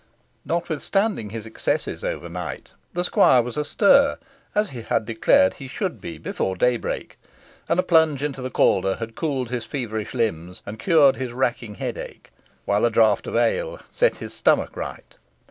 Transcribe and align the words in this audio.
Notwithstanding 0.45 1.29
his 1.29 1.45
excesses 1.45 2.03
overnight, 2.03 2.73
the 2.91 3.03
squire 3.03 3.43
was 3.43 3.55
astir, 3.55 4.17
as 4.55 4.71
he 4.71 4.81
had 4.81 5.05
declared 5.05 5.53
he 5.53 5.67
should 5.67 6.01
be, 6.01 6.17
before 6.17 6.55
daybreak; 6.55 7.19
and 7.69 7.79
a 7.79 7.83
plunge 7.83 8.23
into 8.23 8.41
the 8.41 8.49
Calder 8.49 8.95
had 8.95 9.13
cooled 9.13 9.51
his 9.51 9.63
feverish 9.63 10.15
limbs 10.15 10.63
and 10.65 10.79
cured 10.79 11.17
his 11.17 11.33
racking 11.33 11.75
headache, 11.75 12.31
while 12.65 12.83
a 12.83 12.89
draught 12.89 13.27
of 13.27 13.35
ale 13.35 13.79
set 13.91 14.15
his 14.15 14.33
stomach 14.33 14.75
right. 14.75 15.17